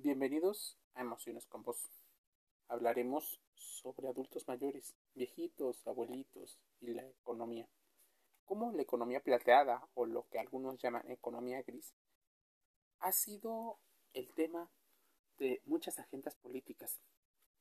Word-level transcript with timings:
Bienvenidos 0.00 0.78
a 0.94 1.00
Emociones 1.00 1.44
con 1.46 1.64
Vos. 1.64 1.90
Hablaremos 2.68 3.40
sobre 3.54 4.06
adultos 4.06 4.46
mayores, 4.46 4.94
viejitos, 5.14 5.84
abuelitos 5.88 6.56
y 6.80 6.94
la 6.94 7.02
economía. 7.02 7.68
Cómo 8.44 8.70
la 8.70 8.82
economía 8.82 9.18
plateada, 9.18 9.88
o 9.94 10.06
lo 10.06 10.28
que 10.28 10.38
algunos 10.38 10.78
llaman 10.78 11.10
economía 11.10 11.62
gris, 11.62 11.96
ha 13.00 13.10
sido 13.10 13.80
el 14.12 14.32
tema 14.34 14.70
de 15.36 15.62
muchas 15.64 15.98
agendas 15.98 16.36
políticas. 16.36 17.00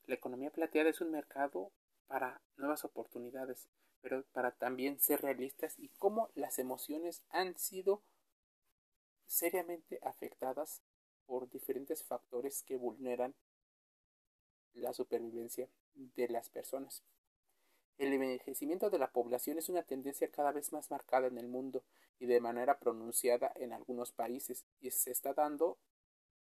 La 0.05 0.13
economía 0.13 0.51
plateada 0.51 0.91
es 0.91 1.01
un 1.01 1.09
mercado 1.09 1.71
para 2.05 2.43
nuevas 2.55 2.85
oportunidades, 2.85 3.67
pero 3.99 4.23
para 4.31 4.51
también 4.51 4.99
ser 4.99 5.23
realistas 5.23 5.73
y 5.79 5.89
cómo 5.97 6.29
las 6.35 6.59
emociones 6.59 7.23
han 7.29 7.57
sido 7.57 8.03
seriamente 9.25 9.99
afectadas 10.03 10.83
por 11.27 11.47
diferentes 11.49 12.03
factores 12.03 12.63
que 12.63 12.77
vulneran 12.77 13.35
la 14.73 14.93
supervivencia 14.93 15.69
de 15.93 16.27
las 16.29 16.49
personas. 16.49 17.03
El 17.97 18.13
envejecimiento 18.13 18.89
de 18.89 18.99
la 18.99 19.11
población 19.11 19.57
es 19.57 19.69
una 19.69 19.83
tendencia 19.83 20.29
cada 20.29 20.51
vez 20.51 20.71
más 20.71 20.89
marcada 20.91 21.27
en 21.27 21.37
el 21.37 21.47
mundo 21.47 21.83
y 22.19 22.27
de 22.27 22.39
manera 22.39 22.79
pronunciada 22.79 23.51
en 23.55 23.73
algunos 23.73 24.11
países 24.11 24.65
y 24.79 24.91
se 24.91 25.11
está 25.11 25.33
dando 25.33 25.77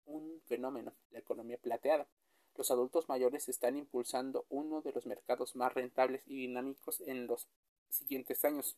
un 0.05 0.41
fenómeno, 0.45 0.93
la 1.11 1.19
economía 1.19 1.57
plateada. 1.57 2.07
Los 2.55 2.71
adultos 2.71 3.07
mayores 3.07 3.49
están 3.49 3.77
impulsando 3.77 4.45
uno 4.49 4.81
de 4.81 4.91
los 4.91 5.05
mercados 5.05 5.55
más 5.55 5.73
rentables 5.73 6.23
y 6.25 6.35
dinámicos 6.37 7.01
en 7.01 7.27
los 7.27 7.47
siguientes 7.89 8.43
años, 8.45 8.77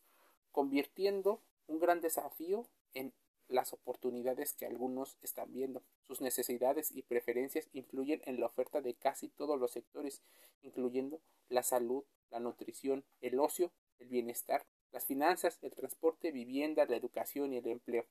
convirtiendo 0.52 1.41
un 1.67 1.80
gran 1.80 2.02
desafío 2.02 2.67
en 2.94 3.13
las 3.47 3.73
oportunidades 3.73 4.53
que 4.53 4.65
algunos 4.65 5.17
están 5.21 5.52
viendo. 5.52 5.83
Sus 6.02 6.21
necesidades 6.21 6.91
y 6.91 7.02
preferencias 7.02 7.67
influyen 7.73 8.21
en 8.25 8.39
la 8.39 8.47
oferta 8.47 8.81
de 8.81 8.93
casi 8.95 9.29
todos 9.29 9.59
los 9.59 9.72
sectores, 9.72 10.22
incluyendo 10.61 11.22
la 11.49 11.64
salud, 11.64 12.03
la 12.30 12.39
nutrición, 12.39 13.03
el 13.21 13.39
ocio, 13.39 13.71
el 13.99 14.08
bienestar, 14.08 14.66
las 14.91 15.05
finanzas, 15.05 15.59
el 15.61 15.73
transporte, 15.73 16.31
vivienda, 16.31 16.86
la 16.86 16.95
educación 16.95 17.53
y 17.53 17.58
el 17.58 17.67
empleo. 17.67 18.05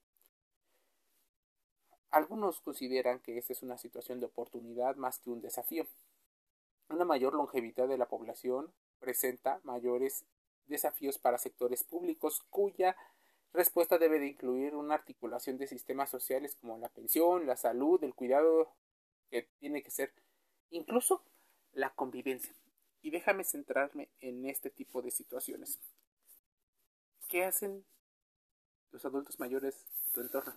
Algunos 2.11 2.61
consideran 2.61 3.21
que 3.21 3.39
esta 3.39 3.55
es 3.55 3.63
una 3.63 3.79
situación 3.79 4.21
de 4.21 4.27
oportunidad 4.27 4.97
más 4.97 5.19
que 5.19 5.31
un 5.31 5.41
desafío. 5.41 5.87
Una 6.91 7.07
mayor 7.07 7.33
longevidad 7.35 7.89
de 7.89 7.97
la 7.97 8.07
población 8.07 8.73
presenta 8.99 9.61
mayores 9.65 10.27
desafíos 10.67 11.19
para 11.19 11.39
sectores 11.39 11.85
públicos 11.85 12.45
cuya 12.51 12.97
respuesta 13.53 13.99
debe 13.99 14.19
de 14.19 14.29
incluir 14.29 14.75
una 14.75 14.95
articulación 14.95 15.59
de 15.59 15.67
sistemas 15.67 16.11
sociales 16.11 16.57
como 16.61 16.79
la 16.79 16.89
pensión, 16.89 17.47
la 17.47 17.57
salud, 17.57 18.03
el 18.03 18.15
cuidado 18.15 18.73
que 19.31 19.49
tiene 19.59 19.83
que 19.83 19.91
ser 19.91 20.13
incluso 20.71 21.23
la 21.73 21.95
convivencia. 21.95 22.55
Y 23.03 23.11
déjame 23.11 23.45
centrarme 23.45 24.09
en 24.21 24.47
este 24.47 24.71
tipo 24.71 25.03
de 25.03 25.11
situaciones. 25.11 25.81
¿Qué 27.29 27.45
hacen 27.45 27.85
los 28.91 29.05
adultos 29.05 29.41
mayores 29.41 29.87
de 30.05 30.11
tu 30.13 30.21
entorno? 30.21 30.55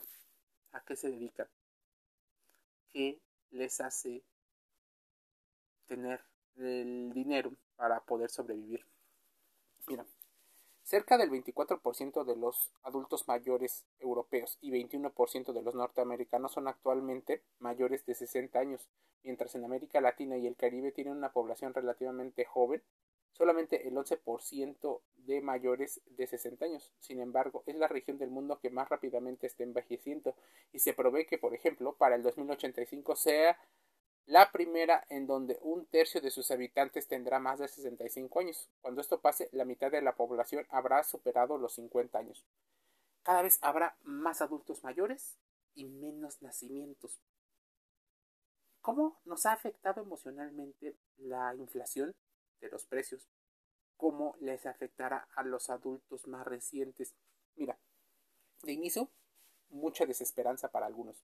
¿A 0.73 0.81
qué 0.81 0.95
se 0.95 1.09
dedican? 1.09 1.47
¿Qué 2.91 3.19
les 3.51 3.79
hace 3.81 4.23
tener 5.87 6.21
el 6.57 7.11
dinero 7.13 7.55
para 7.75 7.99
poder 8.01 8.29
sobrevivir? 8.29 8.85
Mira, 9.87 10.05
Cerca 10.85 11.17
del 11.17 11.31
24% 11.31 12.25
de 12.25 12.35
los 12.35 12.71
adultos 12.83 13.27
mayores 13.27 13.87
europeos 13.97 14.59
y 14.61 14.69
21% 14.69 15.51
de 15.51 15.63
los 15.63 15.73
norteamericanos 15.73 16.51
son 16.51 16.67
actualmente 16.67 17.41
mayores 17.57 18.05
de 18.05 18.13
60 18.13 18.59
años, 18.59 18.87
mientras 19.23 19.55
en 19.55 19.65
América 19.65 19.99
Latina 19.99 20.37
y 20.37 20.45
el 20.45 20.55
Caribe 20.55 20.91
tienen 20.91 21.17
una 21.17 21.33
población 21.33 21.73
relativamente 21.73 22.45
joven, 22.45 22.83
solamente 23.31 23.87
el 23.87 23.95
11% 23.95 25.01
de 25.15 25.41
mayores 25.41 26.01
de 26.05 26.27
60 26.27 26.65
años. 26.65 26.93
Sin 26.99 27.19
embargo, 27.19 27.63
es 27.65 27.75
la 27.77 27.87
región 27.87 28.19
del 28.19 28.29
mundo 28.29 28.59
que 28.59 28.69
más 28.69 28.87
rápidamente 28.87 29.47
está 29.47 29.63
envejeciendo 29.63 30.35
y 30.71 30.77
se 30.77 30.93
prevé 30.93 31.25
que, 31.25 31.39
por 31.39 31.55
ejemplo, 31.55 31.95
para 31.95 32.15
el 32.15 32.21
2085 32.21 33.15
sea 33.15 33.57
la 34.25 34.51
primera 34.51 35.05
en 35.09 35.27
donde 35.27 35.59
un 35.61 35.85
tercio 35.85 36.19
de 36.19 36.31
sus 36.31 36.49
habitantes 36.49 37.07
tendrá 37.07 37.39
más 37.39 37.59
de 37.59 37.67
65 37.67 38.39
años. 38.39 38.69
Cuando 38.81 39.01
esto 39.01 39.21
pase, 39.21 39.49
la 39.51 39.65
mitad 39.65 39.91
de 39.91 40.01
la 40.01 40.15
población 40.15 40.65
habrá 40.69 41.03
superado 41.03 41.57
los 41.57 41.75
50 41.75 42.17
años. 42.17 42.45
Cada 43.23 43.43
vez 43.43 43.59
habrá 43.61 43.97
más 44.03 44.41
adultos 44.41 44.83
mayores 44.83 45.37
y 45.75 45.85
menos 45.85 46.41
nacimientos. 46.41 47.21
¿Cómo 48.81 49.19
nos 49.25 49.45
ha 49.45 49.53
afectado 49.53 50.01
emocionalmente 50.01 50.95
la 51.17 51.53
inflación 51.55 52.15
de 52.61 52.69
los 52.69 52.85
precios? 52.85 53.27
¿Cómo 53.97 54.35
les 54.39 54.65
afectará 54.65 55.27
a 55.35 55.43
los 55.43 55.69
adultos 55.69 56.27
más 56.27 56.45
recientes? 56.45 57.15
Mira, 57.55 57.77
de 58.63 58.73
inicio, 58.73 59.09
mucha 59.69 60.05
desesperanza 60.05 60.69
para 60.69 60.85
algunos 60.85 61.23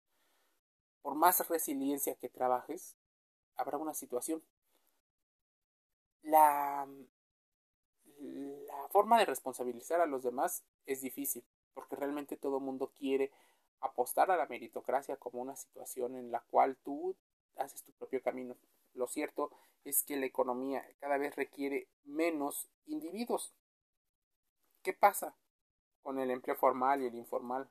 por 1.06 1.14
más 1.14 1.48
resiliencia 1.48 2.16
que 2.16 2.28
trabajes, 2.28 2.96
habrá 3.54 3.78
una 3.78 3.94
situación. 3.94 4.42
La, 6.22 6.84
forma 8.90 9.16
de 9.16 9.24
responsabilizar 9.24 10.00
a 10.00 10.06
los 10.06 10.24
demás 10.24 10.64
es 10.84 11.02
difícil, 11.02 11.44
porque 11.74 11.94
realmente 11.94 12.36
todo 12.36 12.58
mundo 12.58 12.90
quiere 12.98 13.30
apostar 13.78 14.32
a 14.32 14.36
la 14.36 14.46
meritocracia 14.46 15.16
como 15.16 15.40
una 15.40 15.54
situación 15.54 16.16
en 16.16 16.32
la 16.32 16.40
cual 16.40 16.76
tú 16.82 17.14
haces 17.54 17.84
tu 17.84 17.92
propio 17.92 18.20
camino. 18.20 18.56
Lo 18.94 19.06
cierto 19.06 19.52
es 19.84 20.02
que 20.02 20.16
la 20.16 20.26
economía 20.26 20.84
cada 20.98 21.18
vez 21.18 21.36
requiere 21.36 21.86
menos 22.02 22.68
individuos. 22.86 23.54
¿Qué 24.82 24.92
pasa 24.92 25.36
con 26.02 26.18
el 26.18 26.32
empleo 26.32 26.56
formal 26.56 27.00
y 27.00 27.06
el 27.06 27.14
informal? 27.14 27.70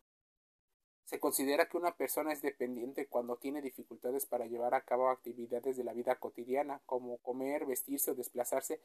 Se 1.06 1.20
considera 1.20 1.70
que 1.70 1.78
una 1.78 1.96
persona 1.96 2.34
es 2.34 2.42
dependiente 2.42 3.08
cuando 3.08 3.38
tiene 3.38 3.62
dificultades 3.62 4.26
para 4.26 4.48
llevar 4.48 4.74
a 4.74 4.82
cabo 4.82 5.10
actividades 5.10 5.78
de 5.78 5.84
la 5.84 5.94
vida 5.94 6.16
cotidiana, 6.16 6.82
como 6.88 7.18
comer, 7.20 7.66
vestirse 7.66 8.12
o 8.12 8.16
desplazarse 8.16 8.82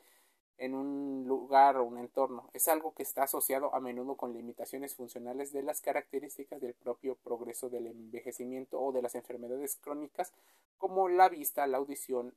en 0.59 0.75
un 0.75 1.25
lugar 1.27 1.79
o 1.79 1.85
un 1.85 1.97
entorno. 1.97 2.51
Es 2.53 2.69
algo 2.69 2.93
que 2.93 3.03
está 3.03 3.23
asociado 3.23 3.75
a 3.75 3.81
menudo 3.81 4.17
con 4.17 4.35
limitaciones 4.35 4.95
funcionales 4.95 5.53
de 5.55 5.63
las 5.63 5.81
características 5.81 6.61
del 6.61 6.75
propio 6.75 7.17
progreso 7.17 7.71
del 7.71 7.87
envejecimiento 7.87 8.79
o 8.79 8.93
de 8.93 9.01
las 9.01 9.15
enfermedades 9.15 9.77
crónicas 9.77 10.35
como 10.77 11.09
la 11.09 11.31
vista, 11.31 11.67
la 11.67 11.79
audición 11.79 12.35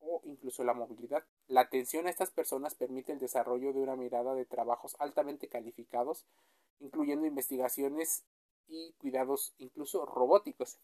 o 0.00 0.22
incluso 0.24 0.64
la 0.64 0.72
movilidad. 0.72 1.24
La 1.48 1.60
atención 1.60 2.06
a 2.06 2.10
estas 2.10 2.30
personas 2.30 2.74
permite 2.74 3.12
el 3.12 3.18
desarrollo 3.18 3.74
de 3.74 3.80
una 3.80 3.96
mirada 3.96 4.34
de 4.34 4.46
trabajos 4.46 4.96
altamente 4.98 5.48
calificados, 5.48 6.24
incluyendo 6.80 7.26
investigaciones 7.26 8.24
y 8.68 8.92
cuidados 8.94 9.54
incluso 9.58 10.04
robóticos. 10.06 10.78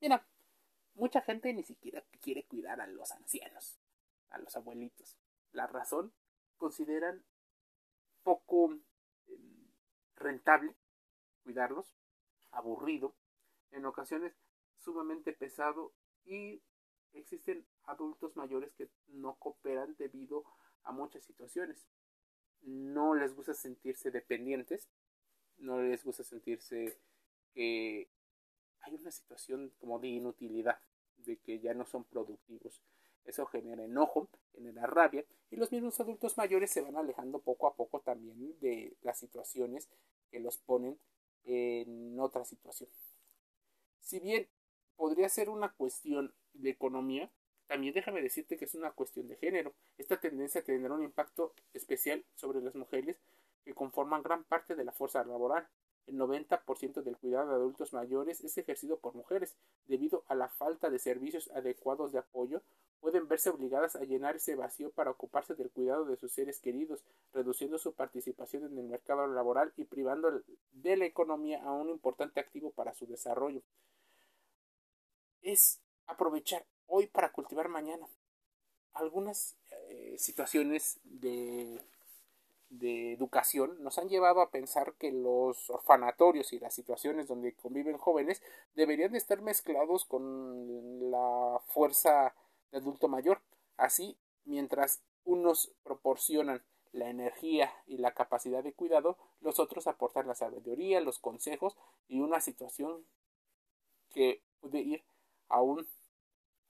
Mira, 0.00 0.26
mucha 0.94 1.20
gente 1.20 1.52
ni 1.52 1.64
siquiera 1.64 2.04
quiere 2.20 2.44
cuidar 2.46 2.80
a 2.80 2.86
los 2.86 3.10
ancianos, 3.12 3.78
a 4.30 4.38
los 4.38 4.56
abuelitos. 4.56 5.16
La 5.52 5.66
razón, 5.66 6.12
consideran 6.56 7.24
poco 8.22 8.72
em, 9.26 9.70
rentable 10.16 10.74
cuidarlos, 11.42 11.94
aburrido, 12.50 13.14
en 13.70 13.86
ocasiones 13.86 14.34
sumamente 14.78 15.32
pesado 15.32 15.92
y 16.24 16.62
existen 17.12 17.66
adultos 17.84 18.36
mayores 18.36 18.72
que 18.74 18.90
no 19.08 19.36
cooperan 19.36 19.96
debido 19.98 20.44
a 20.84 20.92
muchas 20.92 21.24
situaciones. 21.24 21.88
No 22.62 23.14
les 23.14 23.34
gusta 23.34 23.54
sentirse 23.54 24.10
dependientes 24.10 24.88
no 25.58 25.82
les 25.82 26.04
gusta 26.04 26.24
sentirse 26.24 26.96
que 27.54 28.08
hay 28.80 28.94
una 28.94 29.10
situación 29.10 29.72
como 29.78 29.98
de 29.98 30.08
inutilidad, 30.08 30.78
de 31.18 31.36
que 31.38 31.58
ya 31.58 31.74
no 31.74 31.84
son 31.84 32.04
productivos. 32.04 32.82
Eso 33.24 33.44
genera 33.46 33.84
enojo, 33.84 34.28
genera 34.54 34.86
rabia 34.86 35.24
y 35.50 35.56
los 35.56 35.70
mismos 35.70 36.00
adultos 36.00 36.38
mayores 36.38 36.70
se 36.70 36.80
van 36.80 36.96
alejando 36.96 37.40
poco 37.40 37.66
a 37.66 37.74
poco 37.74 38.00
también 38.00 38.58
de 38.60 38.96
las 39.02 39.18
situaciones 39.18 39.88
que 40.30 40.40
los 40.40 40.58
ponen 40.58 40.98
en 41.44 42.18
otra 42.20 42.44
situación. 42.44 42.88
Si 44.00 44.20
bien 44.20 44.48
podría 44.96 45.28
ser 45.28 45.50
una 45.50 45.72
cuestión 45.72 46.32
de 46.54 46.70
economía, 46.70 47.30
también 47.66 47.92
déjame 47.92 48.22
decirte 48.22 48.56
que 48.56 48.64
es 48.64 48.74
una 48.74 48.92
cuestión 48.92 49.28
de 49.28 49.36
género. 49.36 49.74
Esta 49.98 50.18
tendencia 50.18 50.64
tendrá 50.64 50.94
un 50.94 51.02
impacto 51.02 51.52
especial 51.74 52.24
sobre 52.34 52.62
las 52.62 52.74
mujeres 52.74 53.16
que 53.98 54.04
conforman 54.04 54.22
gran 54.22 54.44
parte 54.44 54.76
de 54.76 54.84
la 54.84 54.92
fuerza 54.92 55.24
laboral. 55.24 55.66
El 56.06 56.16
90% 56.16 57.02
del 57.02 57.18
cuidado 57.18 57.48
de 57.48 57.56
adultos 57.56 57.92
mayores 57.92 58.40
es 58.42 58.56
ejercido 58.56 58.98
por 58.98 59.14
mujeres. 59.14 59.56
Debido 59.86 60.24
a 60.28 60.34
la 60.34 60.48
falta 60.48 60.88
de 60.88 60.98
servicios 60.98 61.50
adecuados 61.50 62.12
de 62.12 62.20
apoyo, 62.20 62.62
pueden 63.00 63.26
verse 63.28 63.50
obligadas 63.50 63.96
a 63.96 64.04
llenar 64.04 64.36
ese 64.36 64.54
vacío 64.54 64.90
para 64.90 65.10
ocuparse 65.10 65.54
del 65.54 65.70
cuidado 65.70 66.04
de 66.04 66.16
sus 66.16 66.32
seres 66.32 66.60
queridos, 66.60 67.04
reduciendo 67.34 67.76
su 67.78 67.92
participación 67.92 68.64
en 68.64 68.78
el 68.78 68.88
mercado 68.88 69.26
laboral 69.26 69.72
y 69.76 69.84
privando 69.84 70.42
de 70.72 70.96
la 70.96 71.04
economía 71.04 71.62
a 71.64 71.72
un 71.72 71.90
importante 71.90 72.40
activo 72.40 72.70
para 72.70 72.94
su 72.94 73.06
desarrollo. 73.06 73.62
Es 75.42 75.80
aprovechar 76.06 76.64
hoy 76.86 77.08
para 77.08 77.32
cultivar 77.32 77.68
mañana. 77.68 78.08
Algunas 78.94 79.56
eh, 79.90 80.16
situaciones 80.18 80.98
de, 81.04 81.80
de 82.70 83.12
educación 83.14 83.82
nos 83.82 83.98
han 83.98 84.08
llevado 84.08 84.40
a 84.40 84.50
pensar 84.50 84.94
que 84.98 85.10
los 85.10 85.70
orfanatorios 85.70 86.52
y 86.52 86.58
las 86.58 86.74
situaciones 86.74 87.26
donde 87.26 87.54
conviven 87.54 87.96
jóvenes 87.96 88.42
deberían 88.74 89.12
de 89.12 89.18
estar 89.18 89.40
mezclados 89.40 90.04
con 90.04 91.10
la 91.10 91.60
fuerza 91.68 92.34
de 92.70 92.78
adulto 92.78 93.08
mayor. 93.08 93.40
Así, 93.76 94.18
mientras 94.44 95.00
unos 95.24 95.72
proporcionan 95.82 96.62
la 96.92 97.08
energía 97.08 97.72
y 97.86 97.98
la 97.98 98.12
capacidad 98.12 98.62
de 98.62 98.72
cuidado, 98.72 99.16
los 99.40 99.58
otros 99.58 99.86
aportan 99.86 100.26
la 100.26 100.34
sabiduría, 100.34 101.00
los 101.00 101.18
consejos 101.18 101.76
y 102.08 102.20
una 102.20 102.40
situación 102.40 103.04
que 104.10 104.42
puede 104.60 104.80
ir 104.80 105.04
aún 105.48 105.86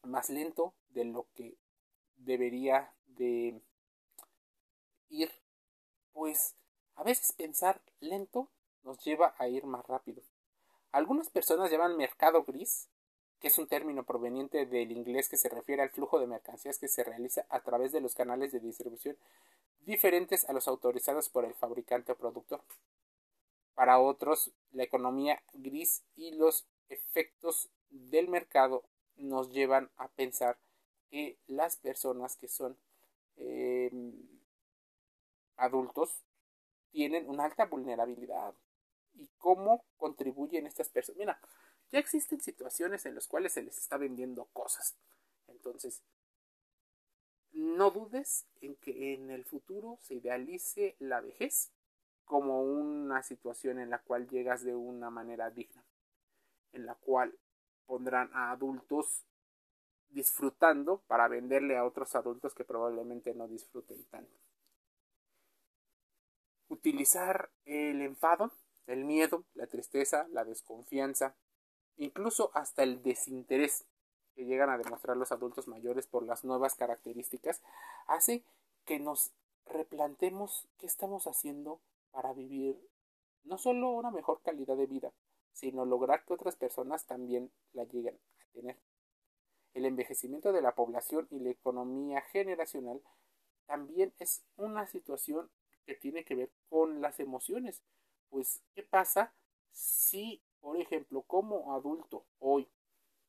más 0.02 0.30
lento 0.30 0.74
de 0.90 1.04
lo 1.04 1.26
que 1.34 1.56
debería 2.16 2.92
de 3.06 3.60
ir, 5.08 5.30
pues 6.28 6.54
a 6.96 7.04
veces 7.04 7.32
pensar 7.32 7.80
lento 8.00 8.50
nos 8.84 9.02
lleva 9.02 9.34
a 9.38 9.48
ir 9.48 9.64
más 9.64 9.86
rápido. 9.86 10.20
Algunas 10.92 11.30
personas 11.30 11.70
llaman 11.70 11.96
mercado 11.96 12.42
gris, 12.42 12.86
que 13.40 13.48
es 13.48 13.56
un 13.56 13.66
término 13.66 14.04
proveniente 14.04 14.66
del 14.66 14.92
inglés 14.92 15.30
que 15.30 15.38
se 15.38 15.48
refiere 15.48 15.80
al 15.80 15.88
flujo 15.88 16.20
de 16.20 16.26
mercancías 16.26 16.78
que 16.78 16.86
se 16.86 17.02
realiza 17.02 17.46
a 17.48 17.60
través 17.60 17.92
de 17.92 18.02
los 18.02 18.14
canales 18.14 18.52
de 18.52 18.60
distribución 18.60 19.16
diferentes 19.86 20.46
a 20.50 20.52
los 20.52 20.68
autorizados 20.68 21.30
por 21.30 21.46
el 21.46 21.54
fabricante 21.54 22.12
o 22.12 22.16
productor. 22.16 22.60
Para 23.74 23.98
otros, 23.98 24.50
la 24.72 24.82
economía 24.82 25.42
gris 25.54 26.02
y 26.14 26.32
los 26.32 26.66
efectos 26.90 27.70
del 27.88 28.28
mercado 28.28 28.82
nos 29.16 29.50
llevan 29.50 29.88
a 29.96 30.08
pensar 30.08 30.58
que 31.10 31.38
las 31.46 31.76
personas 31.76 32.36
que 32.36 32.48
son 32.48 32.76
eh, 33.38 33.90
adultos 35.58 36.24
tienen 36.90 37.28
una 37.28 37.44
alta 37.44 37.66
vulnerabilidad. 37.66 38.54
¿Y 39.14 39.28
cómo 39.38 39.84
contribuyen 39.96 40.66
estas 40.66 40.88
personas? 40.88 41.18
Mira, 41.18 41.40
ya 41.90 41.98
existen 41.98 42.40
situaciones 42.40 43.04
en 43.06 43.14
las 43.14 43.26
cuales 43.26 43.52
se 43.52 43.62
les 43.62 43.78
está 43.78 43.96
vendiendo 43.96 44.46
cosas. 44.52 44.96
Entonces, 45.48 46.02
no 47.52 47.90
dudes 47.90 48.46
en 48.60 48.76
que 48.76 49.14
en 49.14 49.30
el 49.30 49.44
futuro 49.44 49.98
se 50.02 50.14
idealice 50.14 50.96
la 50.98 51.20
vejez 51.20 51.72
como 52.24 52.62
una 52.62 53.22
situación 53.22 53.78
en 53.78 53.90
la 53.90 53.98
cual 53.98 54.28
llegas 54.28 54.62
de 54.62 54.74
una 54.74 55.10
manera 55.10 55.50
digna, 55.50 55.82
en 56.72 56.84
la 56.84 56.94
cual 56.94 57.36
pondrán 57.86 58.30
a 58.34 58.50
adultos 58.50 59.24
disfrutando 60.10 61.02
para 61.06 61.26
venderle 61.28 61.76
a 61.76 61.84
otros 61.84 62.14
adultos 62.14 62.54
que 62.54 62.64
probablemente 62.64 63.34
no 63.34 63.48
disfruten 63.48 64.04
tanto. 64.04 64.47
Utilizar 66.68 67.50
el 67.64 68.02
enfado, 68.02 68.52
el 68.86 69.04
miedo, 69.04 69.44
la 69.54 69.66
tristeza, 69.66 70.26
la 70.30 70.44
desconfianza, 70.44 71.34
incluso 71.96 72.50
hasta 72.54 72.82
el 72.82 73.02
desinterés 73.02 73.86
que 74.34 74.44
llegan 74.44 74.70
a 74.70 74.78
demostrar 74.78 75.16
los 75.16 75.32
adultos 75.32 75.66
mayores 75.66 76.06
por 76.06 76.22
las 76.22 76.44
nuevas 76.44 76.74
características, 76.74 77.60
hace 78.06 78.44
que 78.84 79.00
nos 79.00 79.32
replantemos 79.66 80.68
qué 80.78 80.86
estamos 80.86 81.26
haciendo 81.26 81.80
para 82.10 82.32
vivir 82.32 82.78
no 83.44 83.58
solo 83.58 83.90
una 83.90 84.10
mejor 84.10 84.40
calidad 84.42 84.76
de 84.76 84.86
vida, 84.86 85.12
sino 85.52 85.84
lograr 85.84 86.24
que 86.24 86.34
otras 86.34 86.56
personas 86.56 87.06
también 87.06 87.50
la 87.72 87.84
lleguen 87.84 88.14
a 88.14 88.52
tener. 88.52 88.76
El 89.74 89.84
envejecimiento 89.84 90.52
de 90.52 90.62
la 90.62 90.74
población 90.74 91.26
y 91.30 91.40
la 91.40 91.50
economía 91.50 92.20
generacional 92.22 93.02
también 93.66 94.12
es 94.18 94.42
una 94.56 94.86
situación 94.86 95.50
que 95.88 95.94
tiene 95.94 96.22
que 96.22 96.34
ver 96.34 96.50
con 96.68 97.00
las 97.00 97.18
emociones. 97.18 97.80
Pues, 98.28 98.60
¿qué 98.74 98.82
pasa 98.82 99.32
si, 99.72 100.42
por 100.60 100.76
ejemplo, 100.76 101.22
como 101.22 101.72
adulto 101.72 102.26
hoy 102.40 102.68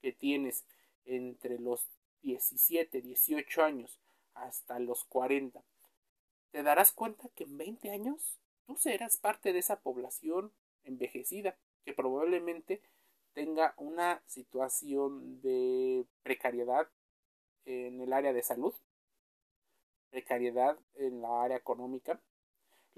que 0.02 0.12
tienes 0.12 0.66
entre 1.06 1.58
los 1.58 1.88
17, 2.22 3.02
18 3.02 3.64
años 3.64 3.98
hasta 4.34 4.78
los 4.80 5.06
40, 5.06 5.64
te 6.52 6.62
darás 6.62 6.92
cuenta 6.92 7.30
que 7.34 7.46
en 7.46 7.58
20 7.58 7.92
años 7.92 8.38
tú 8.66 8.76
serás 8.76 9.16
parte 9.16 9.54
de 9.54 9.60
esa 9.60 9.80
población 9.80 10.52
envejecida 10.84 11.56
que 11.86 11.94
probablemente 11.94 12.82
tenga 13.32 13.74
una 13.78 14.22
situación 14.28 15.40
de 15.42 16.06
precariedad 16.24 16.90
en 17.64 18.02
el 18.02 18.12
área 18.12 18.34
de 18.34 18.44
salud, 18.44 18.74
precariedad 20.10 20.78
en 20.96 21.22
la 21.22 21.44
área 21.44 21.56
económica, 21.56 22.20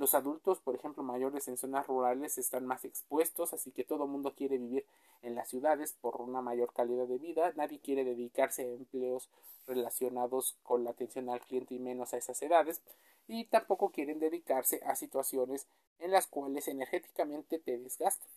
los 0.02 0.16
adultos, 0.16 0.60
por 0.60 0.76
ejemplo, 0.76 1.04
mayores 1.04 1.48
en 1.48 1.58
zonas 1.58 1.88
rurales 1.88 2.38
están 2.38 2.66
más 2.66 2.84
expuestos, 2.84 3.54
así 3.54 3.72
que 3.72 3.84
todo 3.84 4.06
el 4.06 4.10
mundo 4.10 4.34
quiere 4.36 4.58
vivir 4.58 4.86
en 5.22 5.36
las 5.36 5.48
ciudades 5.48 5.96
por 6.02 6.20
una 6.20 6.42
mayor 6.42 6.74
calidad 6.74 7.08
de 7.08 7.20
vida. 7.20 7.54
Nadie 7.56 7.80
quiere 7.80 8.04
dedicarse 8.04 8.64
a 8.64 8.74
empleos 8.74 9.30
relacionados 9.68 10.58
con 10.64 10.84
la 10.84 10.90
atención 10.90 11.30
al 11.30 11.40
cliente 11.42 11.76
y 11.76 11.80
menos 11.80 12.14
a 12.14 12.18
esas 12.18 12.42
edades. 12.42 12.82
Y 13.28 13.46
tampoco 13.46 13.92
quieren 13.92 14.20
dedicarse 14.20 14.82
a 14.84 14.96
situaciones 14.96 15.68
en 16.00 16.10
las 16.12 16.26
cuales 16.26 16.68
energéticamente 16.68 17.60
te 17.60 17.78
desgastan. 17.78 18.28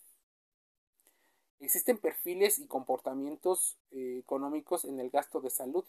Existen 1.60 1.96
perfiles 1.96 2.58
y 2.58 2.66
comportamientos 2.66 3.78
eh, 3.90 4.18
económicos 4.18 4.84
en 4.84 5.00
el 5.00 5.08
gasto 5.08 5.40
de 5.40 5.48
salud. 5.48 5.84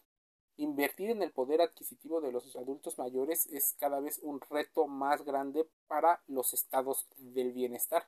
Invertir 0.58 1.10
en 1.10 1.22
el 1.22 1.32
poder 1.32 1.62
adquisitivo 1.62 2.22
de 2.22 2.32
los 2.32 2.56
adultos 2.56 2.98
mayores 2.98 3.46
es 3.48 3.76
cada 3.78 4.00
vez 4.00 4.20
un 4.24 4.40
reto 4.40 4.88
más 4.88 5.26
grande 5.26 5.68
para 5.88 6.24
los 6.28 6.54
estados 6.54 7.08
del 7.18 7.52
bienestar. 7.52 8.08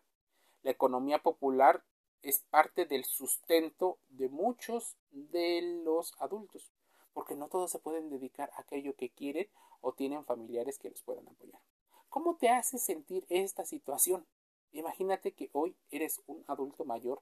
La 0.63 0.71
economía 0.71 1.19
popular 1.19 1.83
es 2.21 2.39
parte 2.49 2.85
del 2.85 3.03
sustento 3.03 3.99
de 4.07 4.29
muchos 4.29 4.95
de 5.11 5.81
los 5.83 6.13
adultos, 6.19 6.71
porque 7.13 7.35
no 7.35 7.49
todos 7.49 7.69
se 7.69 7.79
pueden 7.79 8.09
dedicar 8.09 8.49
a 8.53 8.61
aquello 8.61 8.95
que 8.95 9.09
quieren 9.09 9.49
o 9.81 9.93
tienen 9.93 10.23
familiares 10.23 10.79
que 10.79 10.89
les 10.89 11.01
puedan 11.01 11.27
apoyar. 11.27 11.61
¿Cómo 12.07 12.37
te 12.37 12.49
hace 12.49 12.77
sentir 12.77 13.25
esta 13.27 13.65
situación? 13.65 14.25
Imagínate 14.71 15.33
que 15.33 15.49
hoy 15.51 15.75
eres 15.91 16.21
un 16.27 16.45
adulto 16.47 16.85
mayor 16.85 17.21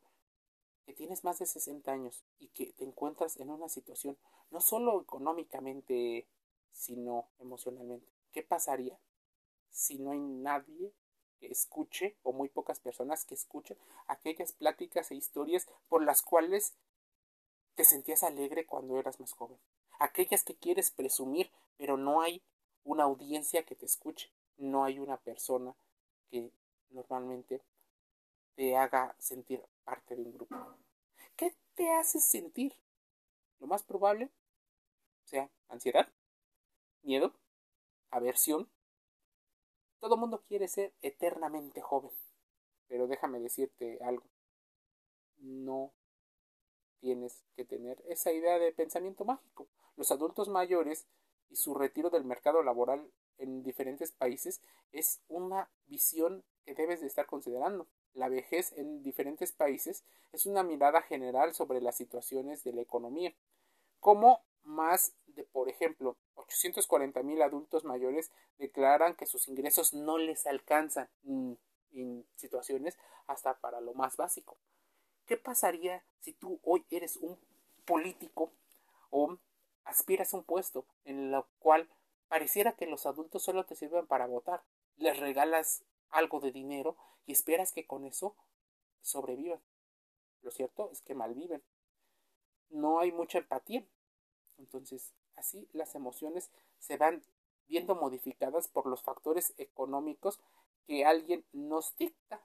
que 0.85 0.93
tienes 0.93 1.23
más 1.23 1.39
de 1.39 1.45
60 1.45 1.91
años 1.91 2.23
y 2.39 2.47
que 2.49 2.73
te 2.73 2.83
encuentras 2.83 3.37
en 3.37 3.49
una 3.49 3.69
situación 3.69 4.17
no 4.51 4.61
solo 4.61 5.01
económicamente, 5.01 6.27
sino 6.71 7.27
emocionalmente. 7.39 8.07
¿Qué 8.31 8.43
pasaría 8.43 8.97
si 9.71 9.97
no 9.97 10.11
hay 10.11 10.19
nadie 10.19 10.93
que 11.39 11.47
escuche 11.47 12.17
o 12.23 12.31
muy 12.31 12.49
pocas 12.49 12.79
personas 12.79 13.25
que 13.25 13.33
escuchen 13.33 13.77
aquellas 14.07 14.53
pláticas 14.53 15.11
e 15.11 15.15
historias 15.15 15.67
por 15.89 16.03
las 16.03 16.21
cuales 16.21 16.75
te 17.75 17.83
sentías 17.83 18.23
alegre 18.23 18.65
cuando 18.65 18.99
eras 18.99 19.19
más 19.19 19.33
joven? 19.33 19.57
Aquellas 19.99 20.43
que 20.43 20.55
quieres 20.55 20.91
presumir, 20.91 21.51
pero 21.77 21.97
no 21.97 22.21
hay 22.21 22.43
una 22.83 23.05
audiencia 23.05 23.65
que 23.65 23.75
te 23.75 23.85
escuche, 23.85 24.31
no 24.57 24.83
hay 24.83 24.99
una 24.99 25.17
persona 25.17 25.75
que 26.29 26.51
normalmente 26.91 27.61
te 28.55 28.75
haga 28.75 29.15
sentir 29.19 29.61
parte 29.83 30.15
de 30.15 30.23
un 30.23 30.33
grupo. 30.33 30.55
¿Qué 31.35 31.55
te 31.75 31.91
hace 31.93 32.19
sentir? 32.19 32.73
Lo 33.59 33.67
más 33.67 33.83
probable 33.83 34.31
sea 35.25 35.49
ansiedad, 35.67 36.07
miedo, 37.03 37.33
aversión. 38.09 38.69
Todo 39.99 40.17
mundo 40.17 40.43
quiere 40.47 40.67
ser 40.67 40.93
eternamente 41.01 41.81
joven. 41.81 42.11
Pero 42.87 43.07
déjame 43.07 43.39
decirte 43.39 43.99
algo. 44.03 44.25
No 45.37 45.93
tienes 46.99 47.43
que 47.55 47.65
tener 47.65 48.01
esa 48.07 48.31
idea 48.31 48.59
de 48.59 48.71
pensamiento 48.71 49.25
mágico. 49.25 49.67
Los 49.95 50.11
adultos 50.11 50.49
mayores 50.49 51.07
y 51.49 51.55
su 51.55 51.73
retiro 51.73 52.09
del 52.09 52.23
mercado 52.23 52.63
laboral 52.63 53.11
en 53.37 53.63
diferentes 53.63 54.11
países 54.11 54.61
es 54.91 55.21
una 55.27 55.69
visión 55.87 56.43
que 56.63 56.73
debes 56.73 57.01
de 57.01 57.07
estar 57.07 57.25
considerando. 57.25 57.87
La 58.15 58.29
vejez 58.29 58.71
en 58.77 59.03
diferentes 59.03 59.51
países 59.51 60.03
es 60.31 60.45
una 60.45 60.63
mirada 60.63 61.01
general 61.01 61.53
sobre 61.53 61.81
las 61.81 61.97
situaciones 61.97 62.63
de 62.63 62.73
la 62.73 62.81
economía, 62.81 63.33
como 63.99 64.41
más 64.63 65.13
de, 65.27 65.43
por 65.43 65.69
ejemplo, 65.69 66.15
840 66.35 67.21
mil 67.23 67.41
adultos 67.41 67.83
mayores 67.83 68.31
declaran 68.57 69.15
que 69.15 69.25
sus 69.25 69.47
ingresos 69.47 69.93
no 69.93 70.17
les 70.17 70.47
alcanzan 70.47 71.09
en 71.25 72.25
situaciones 72.35 72.97
hasta 73.27 73.55
para 73.55 73.81
lo 73.81 73.93
más 73.93 74.15
básico. 74.15 74.57
¿Qué 75.25 75.37
pasaría 75.37 76.03
si 76.21 76.33
tú 76.33 76.59
hoy 76.63 76.85
eres 76.89 77.17
un 77.17 77.37
político 77.85 78.51
o 79.09 79.37
aspiras 79.83 80.33
a 80.33 80.37
un 80.37 80.43
puesto 80.43 80.85
en 81.03 81.33
el 81.33 81.43
cual 81.59 81.89
pareciera 82.29 82.73
que 82.73 82.87
los 82.87 83.05
adultos 83.05 83.43
solo 83.43 83.65
te 83.65 83.75
sirven 83.75 84.07
para 84.07 84.25
votar? 84.25 84.63
Les 84.97 85.19
regalas 85.19 85.83
algo 86.09 86.39
de 86.39 86.51
dinero 86.51 86.97
y 87.25 87.31
esperas 87.31 87.71
que 87.71 87.85
con 87.85 88.05
eso 88.05 88.35
sobrevivan. 89.01 89.61
Lo 90.41 90.51
cierto 90.51 90.89
es 90.91 91.01
que 91.01 91.15
malviven. 91.15 91.63
no 92.69 92.99
hay 92.99 93.11
mucha 93.11 93.39
empatía. 93.39 93.85
Entonces, 94.57 95.13
así 95.35 95.67
las 95.73 95.95
emociones 95.95 96.51
se 96.79 96.97
van 96.97 97.23
viendo 97.67 97.95
modificadas 97.95 98.67
por 98.67 98.85
los 98.85 99.01
factores 99.01 99.53
económicos 99.57 100.39
que 100.87 101.05
alguien 101.05 101.45
nos 101.51 101.95
dicta. 101.97 102.41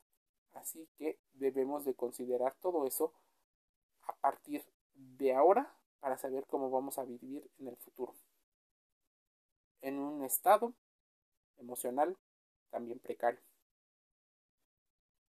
Así 0.52 0.88
que 0.96 1.18
debemos 1.34 1.84
de 1.84 1.94
considerar 1.94 2.54
todo 2.60 2.86
eso 2.86 3.12
a 4.02 4.14
partir 4.16 4.64
de 4.94 5.34
ahora 5.34 5.74
para 6.00 6.16
saber 6.18 6.46
cómo 6.46 6.70
vamos 6.70 6.98
a 6.98 7.04
vivir 7.04 7.48
en 7.58 7.68
el 7.68 7.76
futuro. 7.76 8.14
En 9.82 9.98
un 9.98 10.24
estado 10.24 10.74
emocional 11.58 12.16
también 12.70 12.98
precario. 12.98 13.40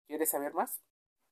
¿Quieres 0.08 0.30
saber 0.30 0.54
más? 0.54 0.80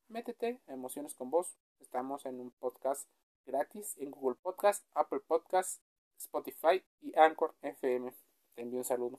Métete 0.09 0.61
a 0.67 0.75
Emociones 0.75 1.15
con 1.15 1.31
Vos. 1.31 1.57
Estamos 1.81 2.27
en 2.27 2.39
un 2.41 2.51
podcast 2.51 3.09
gratis 3.47 3.97
en 3.97 4.11
Google 4.11 4.37
Podcast, 4.43 4.85
Apple 4.93 5.21
Podcast, 5.27 5.81
Spotify 6.19 6.85
y 7.01 7.19
Anchor 7.19 7.55
FM. 7.63 8.13
Te 8.55 8.61
envío 8.61 8.81
un 8.81 8.85
saludo. 8.85 9.19